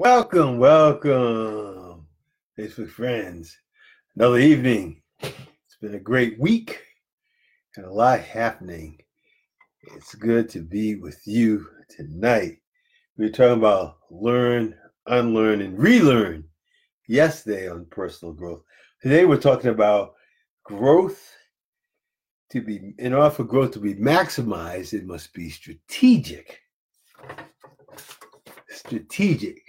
[0.00, 2.06] Welcome, welcome,
[2.56, 3.58] Facebook friends.
[4.14, 5.02] Another evening.
[5.20, 6.80] It's been a great week
[7.74, 9.00] and a lot happening.
[9.96, 12.58] It's good to be with you tonight.
[13.16, 14.76] We were talking about learn,
[15.08, 16.44] unlearn, and relearn
[17.08, 18.62] yesterday on personal growth.
[19.02, 20.14] Today we're talking about
[20.62, 21.28] growth
[22.50, 26.60] to be in order for growth to be maximized, it must be strategic.
[28.68, 29.67] Strategic.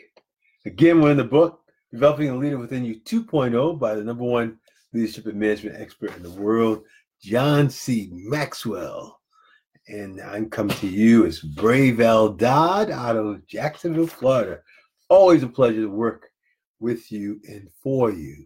[0.66, 1.62] Again, we're in the book,
[1.92, 4.58] Developing a Leader Within You 2.0 by the number one
[4.92, 6.84] leadership and management expert in the world,
[7.24, 8.10] John C.
[8.12, 9.22] Maxwell.
[9.88, 14.60] And I'm coming to you as Brave Al Dodd out of Jacksonville, Florida.
[15.08, 16.30] Always a pleasure to work
[16.82, 18.46] with you and for you.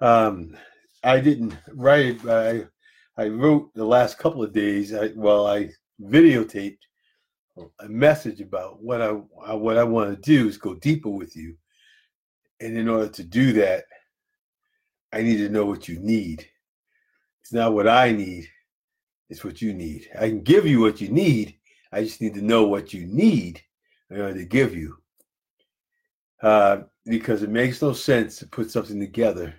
[0.00, 0.56] Um,
[1.02, 2.68] I didn't write it, but
[3.18, 6.78] I, I wrote the last couple of days while I videotaped
[7.80, 11.56] a message about what I what I want to do is go deeper with you.
[12.60, 13.84] And in order to do that,
[15.12, 16.48] I need to know what you need.
[17.42, 18.48] It's not what I need,
[19.30, 20.08] it's what you need.
[20.18, 21.56] I can give you what you need.
[21.92, 23.62] I just need to know what you need
[24.10, 24.96] in order to give you.
[26.42, 29.54] Uh, because it makes no sense to put something together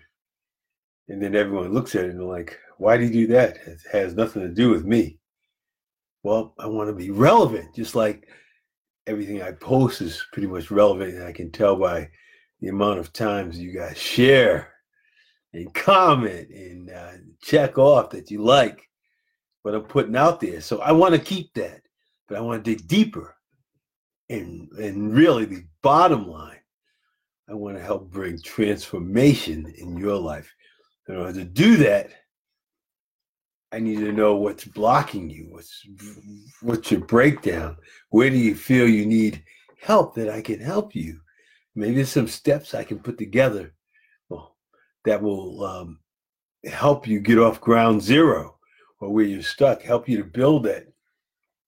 [1.09, 3.57] and then everyone looks at it and they're like, why do you do that?
[3.65, 5.18] It has nothing to do with me.
[6.23, 8.27] Well, I want to be relevant, just like
[9.07, 11.15] everything I post is pretty much relevant.
[11.15, 12.09] And I can tell by
[12.59, 14.73] the amount of times you guys share
[15.53, 18.87] and comment and uh, check off that you like
[19.61, 20.61] what I'm putting out there.
[20.61, 21.81] So I want to keep that,
[22.27, 23.35] but I want to dig deeper.
[24.29, 26.59] And, and really, the bottom line,
[27.49, 30.53] I want to help bring transformation in your life.
[31.07, 32.11] In order to do that,
[33.71, 35.47] I need to know what's blocking you.
[35.49, 35.85] What's
[36.61, 37.77] what's your breakdown?
[38.09, 39.43] Where do you feel you need
[39.79, 41.19] help that I can help you?
[41.75, 43.73] Maybe there's some steps I can put together
[44.27, 44.55] well,
[45.05, 45.99] that will um,
[46.65, 48.57] help you get off ground zero
[48.99, 50.87] or where you're stuck, help you to build that,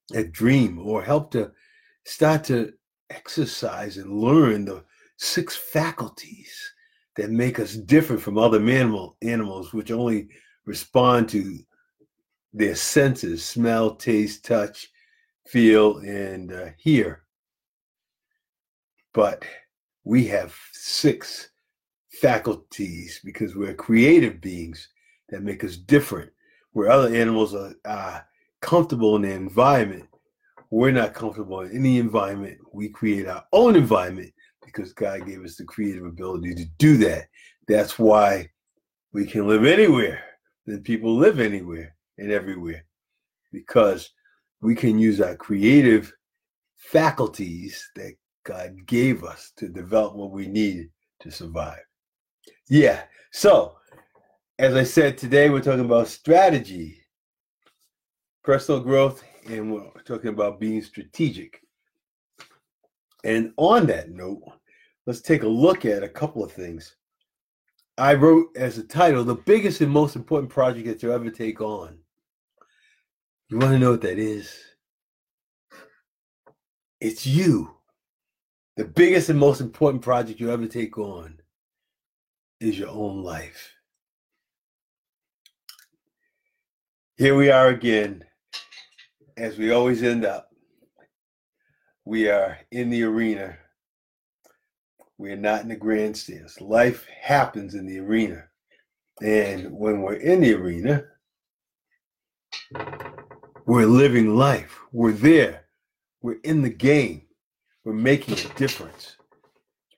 [0.09, 1.51] that dream, or help to
[2.03, 2.73] start to
[3.09, 4.84] exercise and learn the
[5.17, 6.51] six faculties
[7.16, 10.28] that make us different from other animal, animals, which only
[10.66, 11.59] respond to
[12.53, 14.89] their senses smell, taste, touch,
[15.47, 17.23] feel, and uh, hear.
[19.13, 19.44] But
[20.03, 21.50] we have six
[22.22, 24.90] faculties because we're creative beings
[25.29, 26.31] that make us different.
[26.73, 27.53] Where other animals
[27.85, 28.28] are,
[28.61, 30.07] comfortable in the environment,
[30.69, 32.59] we're not comfortable in any environment.
[32.72, 34.31] We create our own environment
[34.63, 37.25] because God gave us the creative ability to do that.
[37.67, 38.50] That's why
[39.13, 40.23] we can live anywhere.
[40.67, 42.85] Then people live anywhere and everywhere
[43.51, 44.09] because
[44.61, 46.13] we can use our creative
[46.77, 48.13] faculties that
[48.44, 50.89] God gave us to develop what we need
[51.19, 51.81] to survive.
[52.69, 53.03] Yeah.
[53.31, 53.75] So,
[54.59, 57.01] as I said today, we're talking about strategy,
[58.43, 61.59] personal growth, and we're talking about being strategic.
[63.23, 64.43] And on that note,
[65.05, 66.95] let's take a look at a couple of things.
[67.97, 71.61] I wrote as a title, the biggest and most important project that you'll ever take
[71.61, 71.97] on.
[73.51, 74.50] You want to know what that is?
[77.01, 77.75] It's you.
[78.78, 81.38] The biggest and most important project you ever take on
[82.61, 83.73] is your own life.
[87.17, 88.23] Here we are again,
[89.35, 90.47] as we always end up.
[92.06, 93.57] We are in the arena.
[95.17, 96.61] We are not in the grandstands.
[96.61, 98.45] Life happens in the arena.
[99.22, 101.03] And when we're in the arena,
[103.71, 104.81] we're living life.
[104.91, 105.63] We're there.
[106.21, 107.21] We're in the game.
[107.85, 109.15] We're making a difference.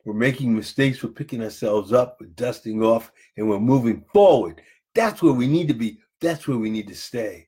[0.05, 1.01] We're making mistakes.
[1.01, 2.17] We're picking ourselves up.
[2.21, 4.61] We're dusting off and we're moving forward.
[4.93, 5.97] That's where we need to be.
[6.21, 7.47] That's where we need to stay.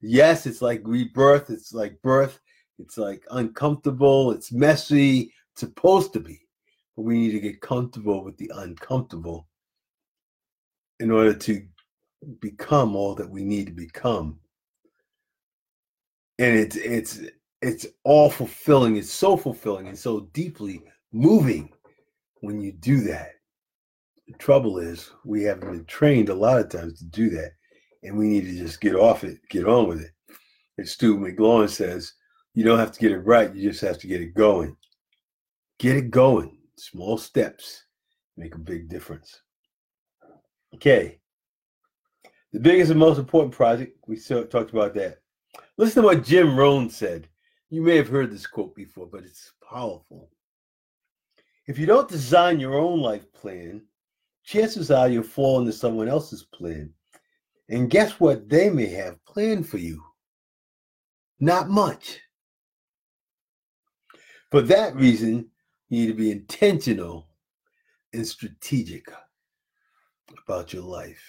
[0.00, 1.48] Yes, it's like rebirth.
[1.48, 2.40] It's like birth.
[2.80, 4.32] It's like uncomfortable.
[4.32, 5.32] It's messy.
[5.52, 6.40] It's supposed to be.
[6.96, 9.46] But we need to get comfortable with the uncomfortable
[10.98, 11.64] in order to
[12.40, 14.40] become all that we need to become
[16.42, 17.20] and it's it's
[17.60, 21.72] it's all fulfilling it's so fulfilling and so deeply moving
[22.40, 23.34] when you do that.
[24.26, 27.52] The trouble is we haven't been trained a lot of times to do that
[28.02, 30.10] and we need to just get off it get on with it.
[30.80, 32.12] As Stu McLaren says
[32.54, 34.76] you don't have to get it right you just have to get it going.
[35.78, 36.58] Get it going.
[36.76, 37.84] Small steps
[38.36, 39.42] make a big difference.
[40.74, 41.20] Okay.
[42.52, 45.21] The biggest and most important project we talked about that
[45.78, 47.28] Listen to what Jim Rohn said.
[47.70, 50.30] You may have heard this quote before, but it's powerful.
[51.66, 53.82] If you don't design your own life plan,
[54.44, 56.92] chances are you'll fall into someone else's plan.
[57.68, 60.02] And guess what they may have planned for you?
[61.40, 62.20] Not much.
[64.50, 65.48] For that reason,
[65.88, 67.28] you need to be intentional
[68.12, 69.06] and strategic
[70.46, 71.22] about your life.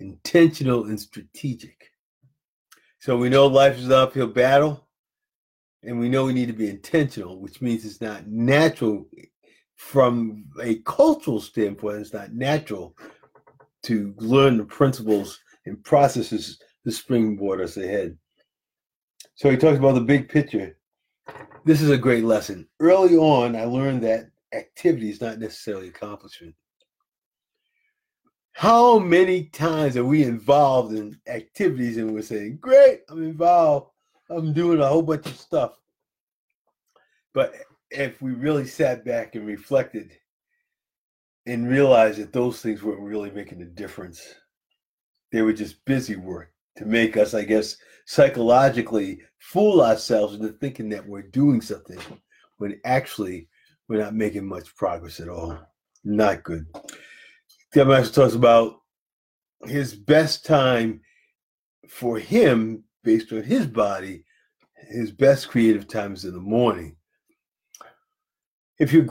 [0.00, 1.91] Intentional and strategic.
[3.02, 4.86] So we know life is an uphill battle,
[5.82, 9.08] and we know we need to be intentional, which means it's not natural
[9.74, 12.96] from a cultural standpoint, it's not natural
[13.82, 18.16] to learn the principles and processes to springboard us ahead.
[19.34, 20.78] So he talks about the big picture.
[21.64, 22.68] This is a great lesson.
[22.78, 26.54] Early on, I learned that activity is not necessarily accomplishment.
[28.52, 33.90] How many times are we involved in activities and we're saying, Great, I'm involved,
[34.30, 35.78] I'm doing a whole bunch of stuff.
[37.34, 37.54] But
[37.90, 40.12] if we really sat back and reflected
[41.46, 44.22] and realized that those things weren't really making a difference,
[45.32, 47.76] they were just busy work to make us, I guess,
[48.06, 51.98] psychologically fool ourselves into thinking that we're doing something
[52.58, 53.48] when actually
[53.88, 55.58] we're not making much progress at all.
[56.04, 56.66] Not good.
[57.72, 58.80] The Master talks about
[59.66, 61.00] his best time
[61.88, 64.24] for him, based on his body,
[64.88, 66.96] his best creative times in the morning
[68.82, 69.06] if your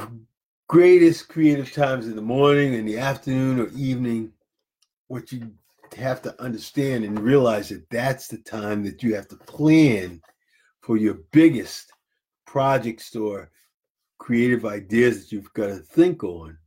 [0.67, 4.33] greatest creative times in the morning, in the afternoon, or evening,
[5.07, 5.49] what you
[5.95, 10.21] have to understand and realize that that's the time that you have to plan
[10.81, 11.93] for your biggest
[12.45, 13.49] projects or
[14.17, 16.57] creative ideas that you've got to think on.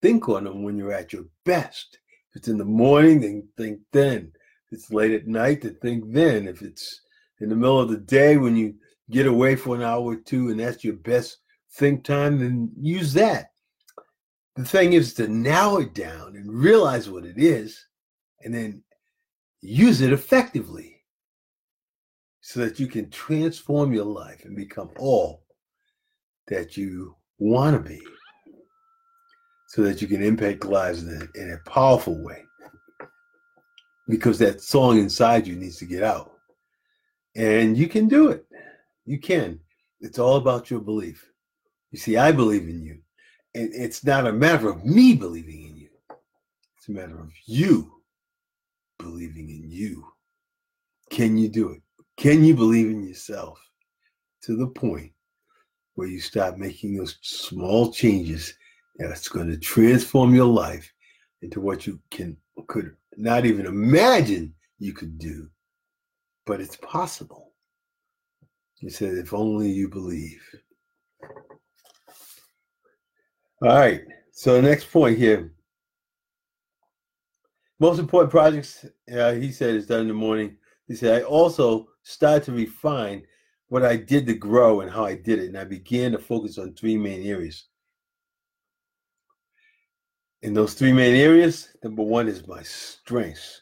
[0.00, 1.98] Think on them when you're at your best.
[2.30, 4.32] If it's in the morning, then think then.
[4.66, 6.46] If it's late at night, then think then.
[6.46, 7.00] If it's
[7.40, 8.74] in the middle of the day when you
[9.10, 11.38] get away for an hour or two and that's your best
[11.72, 13.50] think time, then use that.
[14.56, 17.86] The thing is to narrow it down and realize what it is,
[18.42, 18.82] and then
[19.60, 21.04] use it effectively
[22.40, 25.44] so that you can transform your life and become all
[26.48, 28.00] that you want to be
[29.68, 32.42] so that you can impact lives in a, in a powerful way
[34.08, 36.32] because that song inside you needs to get out
[37.36, 38.44] and you can do it
[39.06, 39.60] you can
[40.00, 41.30] it's all about your belief
[41.90, 42.98] you see, I believe in you.
[43.54, 45.88] And it's not a matter of me believing in you,
[46.76, 48.02] it's a matter of you
[48.98, 50.06] believing in you.
[51.10, 51.82] Can you do it?
[52.16, 53.58] Can you believe in yourself
[54.42, 55.12] to the point
[55.94, 58.54] where you start making those small changes
[58.98, 60.92] that's going to transform your life
[61.42, 62.36] into what you can
[62.66, 65.48] could not even imagine you could do,
[66.46, 67.52] but it's possible.
[68.80, 70.42] He said, if only you believe.
[73.62, 74.02] All right.
[74.30, 75.52] So the next point here.
[77.80, 80.56] Most important projects, uh, he said, is done in the morning.
[80.86, 83.22] He said, I also started to refine
[83.68, 85.48] what I did to grow and how I did it.
[85.48, 87.66] And I began to focus on three main areas.
[90.42, 93.60] In those three main areas, number one is my strengths,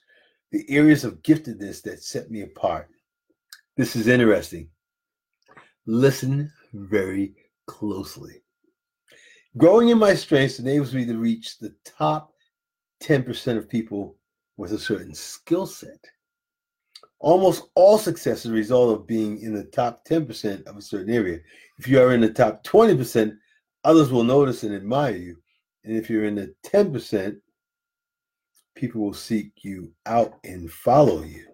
[0.52, 2.88] the areas of giftedness that set me apart.
[3.76, 4.68] This is interesting.
[5.86, 7.34] Listen very
[7.66, 8.42] closely.
[9.56, 12.32] Growing in my strengths enables me to reach the top
[13.02, 14.16] 10% of people
[14.58, 16.04] with a certain skill set.
[17.20, 21.12] Almost all success is a result of being in the top 10% of a certain
[21.12, 21.38] area.
[21.78, 23.34] If you are in the top 20%,
[23.84, 25.38] others will notice and admire you.
[25.86, 27.36] And if you're in the 10%,
[28.74, 31.46] people will seek you out and follow you.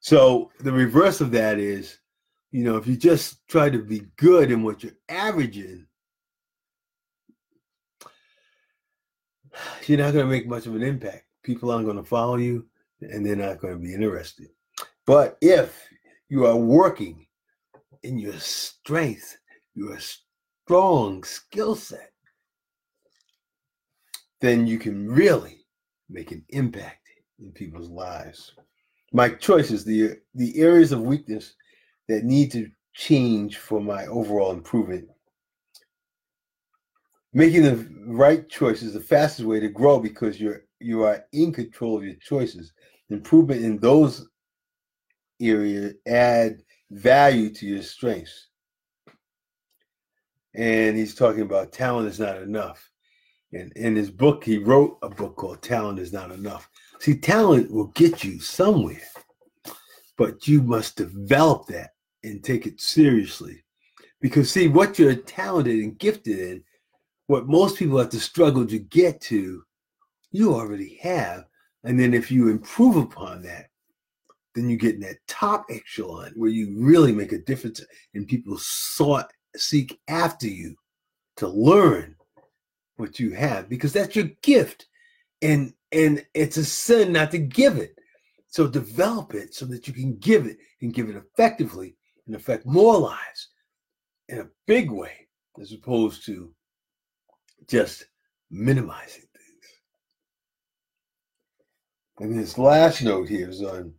[0.00, 1.98] So the reverse of that is,
[2.52, 5.86] you know, if you just try to be good in what you're averaging,
[9.86, 11.24] you're not going to make much of an impact.
[11.42, 12.66] People aren't going to follow you
[13.00, 14.48] and they're not going to be interested.
[15.06, 15.88] But if
[16.28, 17.26] you are working
[18.02, 19.38] in your strength,
[19.74, 22.10] your strong skill set,
[24.40, 25.64] then you can really
[26.08, 27.08] make an impact
[27.40, 28.52] in people's lives.
[29.12, 31.54] My choices, the the areas of weakness
[32.08, 35.08] that need to change for my overall improvement
[37.34, 41.52] making the right choice is the fastest way to grow because you're you are in
[41.52, 42.72] control of your choices.
[43.10, 44.28] Improvement in those
[45.40, 48.48] areas add value to your strengths.
[50.54, 52.90] And he's talking about talent is not enough.
[53.54, 56.68] And in his book, he wrote a book called Talent is Not Enough.
[56.98, 59.02] See, talent will get you somewhere,
[60.18, 61.90] but you must develop that
[62.24, 63.62] and take it seriously
[64.20, 66.64] Because see, what you're talented and gifted in,
[67.28, 69.62] what most people have to struggle to get to,
[70.32, 71.44] you already have.
[71.84, 73.66] And then if you improve upon that,
[74.54, 77.84] then you get in that top echelon where you really make a difference
[78.14, 80.74] and people sought seek after you
[81.36, 82.16] to learn
[82.96, 84.86] what you have because that's your gift.
[85.42, 87.96] And and it's a sin not to give it.
[88.48, 91.96] So develop it so that you can give it and give it effectively
[92.26, 93.48] and affect more lives
[94.28, 95.28] in a big way
[95.60, 96.52] as opposed to
[97.68, 98.06] just
[98.50, 99.66] minimizing things.
[102.20, 103.92] And this last note here is on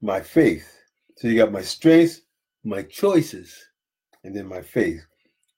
[0.00, 0.72] my faith.
[1.16, 2.22] So you got my strengths
[2.64, 3.54] my choices
[4.24, 5.04] and then my faith.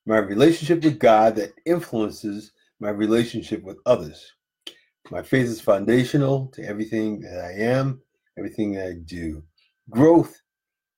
[0.06, 4.32] My relationship with god that influences my relationship with others.
[5.10, 8.00] My faith is foundational to everything that I am,
[8.38, 9.42] everything that I do.
[9.90, 10.40] Growth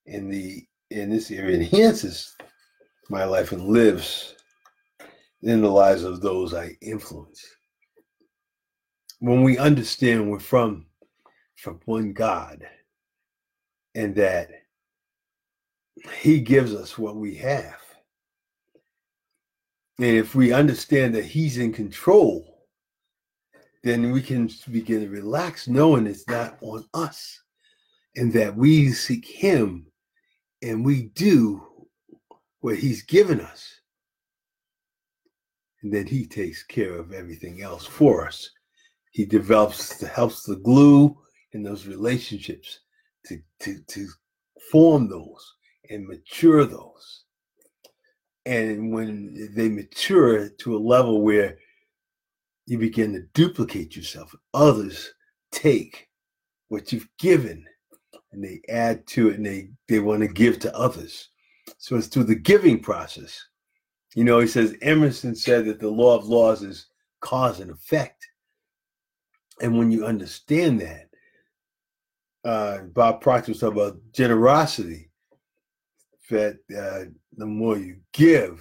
[0.07, 2.37] in the in this area enhances
[3.09, 4.35] my life and lives
[5.43, 7.43] in the lives of those I influence.
[9.21, 10.87] When we understand we're from
[11.57, 12.67] from one God
[13.95, 14.51] and that
[16.21, 17.82] He gives us what we have
[20.03, 22.67] and if we understand that He's in control,
[23.85, 27.41] then we can begin to relax, knowing it's not on us,
[28.17, 29.87] and that we seek Him
[30.61, 31.65] and we do
[32.63, 33.81] what He's given us.
[35.85, 38.51] And then He takes care of everything else for us.
[39.13, 41.17] He develops, helps the glue
[41.53, 42.81] in those relationships
[43.27, 44.09] to, to, to
[44.73, 45.55] form those
[45.91, 47.22] and mature those
[48.45, 51.59] and when they mature to a level where
[52.67, 55.13] you begin to duplicate yourself, others
[55.51, 56.09] take
[56.69, 57.65] what you've given
[58.33, 61.29] and they add to it and they, they want to give to others.
[61.79, 63.39] So it's through the giving process.
[64.15, 66.87] You know, he says, Emerson said that the law of laws is
[67.21, 68.27] cause and effect.
[69.61, 71.09] And when you understand that,
[72.45, 75.11] uh, Bob Proctor was talking about generosity,
[76.31, 78.61] that uh, the more you give,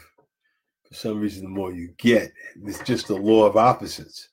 [0.88, 2.32] for some reason, the more you get.
[2.65, 4.30] It's just the law of opposites,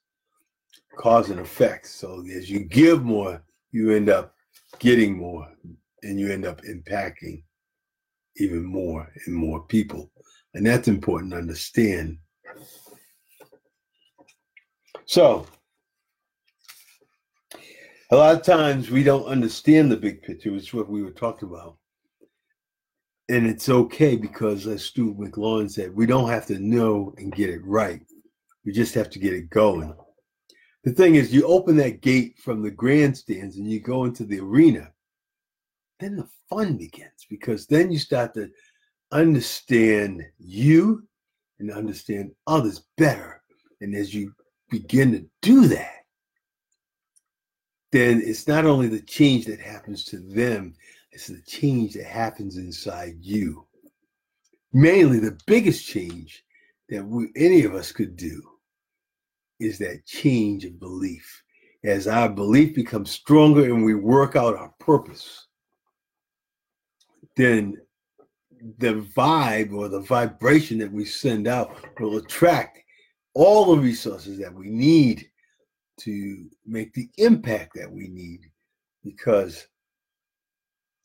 [0.96, 1.86] cause and effect.
[1.86, 4.34] So as you give more, you end up
[4.78, 5.46] getting more,
[6.02, 7.42] and you end up impacting
[8.36, 10.10] even more and more people.
[10.54, 12.18] And that's important to understand.
[15.06, 15.46] So,
[18.10, 21.10] a lot of times we don't understand the big picture, which is what we were
[21.10, 21.76] talking about
[23.28, 27.50] and it's okay because as Stu McLaren said, we don't have to know and get
[27.50, 28.00] it right.
[28.64, 29.94] We just have to get it going.
[30.84, 34.40] The thing is, you open that gate from the grandstands and you go into the
[34.40, 34.90] arena,
[36.00, 38.48] then the fun begins because then you start to
[39.12, 41.06] understand you
[41.58, 43.42] and understand others better.
[43.80, 44.32] And as you
[44.70, 45.97] begin to do that,
[47.92, 50.74] then it's not only the change that happens to them,
[51.12, 53.66] it's the change that happens inside you.
[54.72, 56.44] Mainly, the biggest change
[56.90, 58.42] that we, any of us could do
[59.58, 61.42] is that change of belief.
[61.84, 65.46] As our belief becomes stronger and we work out our purpose,
[67.36, 67.76] then
[68.78, 72.78] the vibe or the vibration that we send out will attract
[73.34, 75.27] all the resources that we need
[75.98, 78.40] to make the impact that we need
[79.04, 79.66] because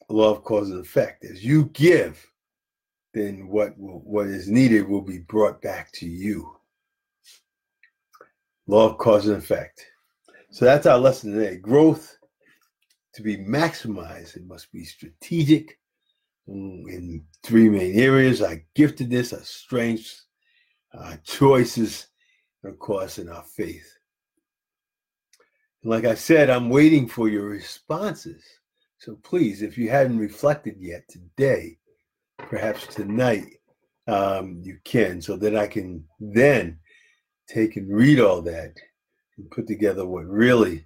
[0.10, 1.26] love cause and effect.
[1.26, 2.26] As you give,
[3.14, 6.58] then what will, what is needed will be brought back to you.
[8.68, 9.86] Love cause and effect.
[10.52, 11.58] So that's our lesson today.
[11.58, 12.18] Growth
[13.14, 15.80] to be maximized, it must be strategic
[16.50, 20.26] mm, in three main areas our giftedness, our strengths,
[20.94, 22.08] our choices,
[22.64, 23.93] and of course, in our faith.
[25.86, 28.42] Like I said, I'm waiting for your responses.
[29.00, 31.78] So please, if you hadn't reflected yet today,
[32.38, 33.48] perhaps tonight,
[34.08, 36.80] um, you can, so that I can then
[37.50, 38.74] take and read all that
[39.38, 40.86] and put together what really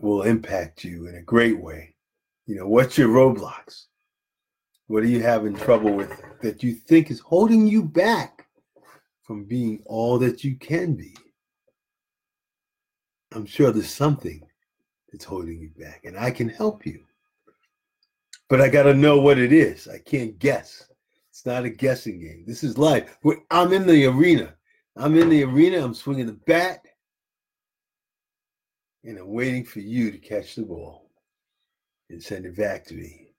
[0.00, 1.94] will impact you in a great way.
[2.44, 3.86] You know, what's your roadblocks?
[4.88, 8.46] What are you having trouble with that you think is holding you back
[9.22, 11.14] from being all that you can be?
[13.34, 14.42] I'm sure there's something
[15.10, 16.04] that's holding you back.
[16.04, 17.04] And I can help you.
[18.48, 19.88] But I got to know what it is.
[19.88, 20.86] I can't guess.
[21.30, 22.44] It's not a guessing game.
[22.46, 23.18] This is life.
[23.50, 24.54] I'm in the arena.
[24.96, 25.82] I'm in the arena.
[25.82, 26.84] I'm swinging the bat.
[29.04, 31.10] And I'm waiting for you to catch the ball
[32.10, 33.34] and send it back to me.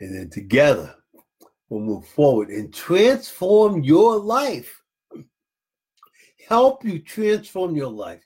[0.00, 0.94] And then together,
[1.68, 4.82] we'll move forward and transform your life.
[6.48, 8.25] Help you transform your life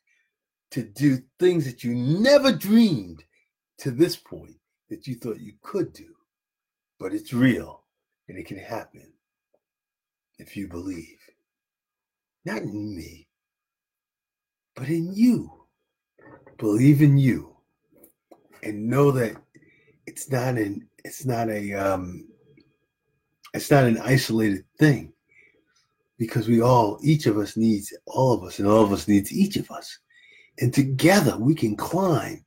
[0.70, 3.24] to do things that you never dreamed
[3.78, 4.56] to this point
[4.88, 6.14] that you thought you could do.
[6.98, 7.84] But it's real
[8.28, 9.12] and it can happen
[10.38, 11.18] if you believe.
[12.44, 13.28] Not in me,
[14.74, 15.50] but in you.
[16.58, 17.56] Believe in you
[18.62, 19.36] and know that
[20.06, 22.28] it's not an it's not a um
[23.54, 25.12] it's not an isolated thing
[26.18, 29.32] because we all each of us needs all of us and all of us needs
[29.32, 29.98] each of us
[30.58, 32.44] and together we can climb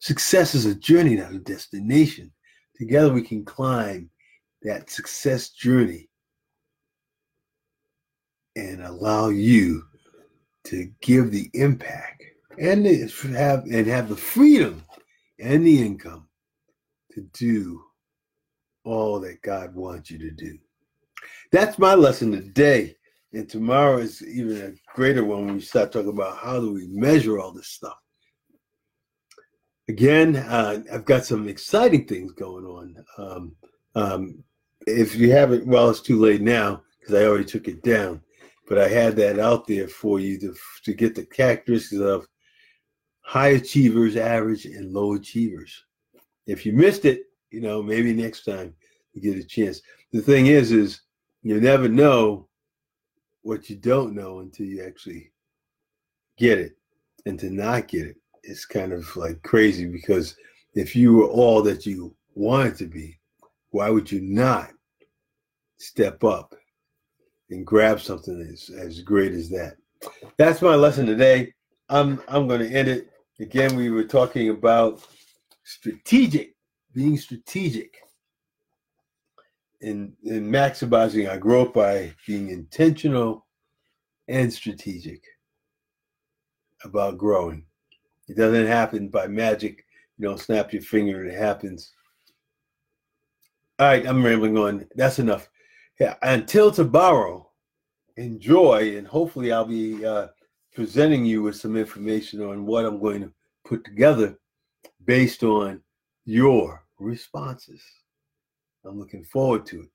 [0.00, 2.30] success is a journey not a destination
[2.76, 4.08] together we can climb
[4.62, 6.08] that success journey
[8.56, 9.82] and allow you
[10.64, 12.22] to give the impact
[12.58, 12.86] and
[13.34, 14.84] have and have the freedom
[15.38, 16.28] and the income
[17.12, 17.82] to do
[18.84, 20.58] all that God wants you to do.
[21.50, 22.96] That's my lesson today.
[23.32, 26.86] And tomorrow is even a greater one when we start talking about how do we
[26.88, 27.96] measure all this stuff.
[29.88, 33.04] Again, uh, I've got some exciting things going on.
[33.18, 33.56] Um,
[33.94, 34.44] um,
[34.86, 38.20] if you haven't, well, it's too late now because I already took it down.
[38.68, 42.26] But I had that out there for you to, to get the characteristics of
[43.22, 45.84] high achievers, average, and low achievers.
[46.46, 48.74] If you missed it, you know, maybe next time
[49.14, 49.80] you get a chance.
[50.12, 51.02] The thing is, is
[51.42, 52.48] you never know
[53.42, 55.30] what you don't know until you actually
[56.38, 56.76] get it.
[57.26, 60.36] And to not get it is kind of like crazy because
[60.74, 63.18] if you were all that you wanted to be,
[63.70, 64.70] why would you not
[65.78, 66.54] step up
[67.50, 69.76] and grab something as, as great as that?
[70.36, 71.52] That's my lesson today.
[71.88, 73.10] I'm I'm going to end it.
[73.38, 75.04] Again, we were talking about
[75.64, 76.54] strategic,
[76.92, 77.96] being strategic
[79.82, 83.46] in, in maximizing our growth by being intentional
[84.28, 85.22] and strategic
[86.84, 87.64] about growing.
[88.28, 89.84] It doesn't happen by magic.
[90.16, 91.92] You don't snap your finger and it happens.
[93.78, 94.86] All right, I'm rambling on.
[94.94, 95.48] That's enough.
[95.98, 97.50] Yeah, until tomorrow,
[98.16, 100.28] enjoy, and hopefully, I'll be uh,
[100.74, 103.32] presenting you with some information on what I'm going to
[103.64, 104.38] put together
[105.04, 105.82] based on
[106.24, 107.82] your responses.
[108.84, 109.88] I'm looking forward to it.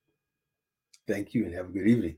[1.08, 2.17] Thank you and have a good evening.